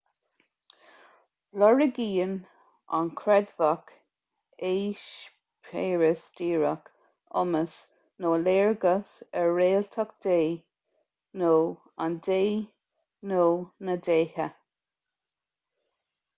[1.63, 2.31] lorgaíonn
[2.99, 3.91] an creidmheach
[4.69, 6.89] eispéireas díreach
[7.41, 7.75] iomas
[8.25, 9.11] nó léargas
[9.43, 12.41] ar réaltacht dé/an dé
[13.33, 13.43] nó
[13.91, 14.49] na ndéithe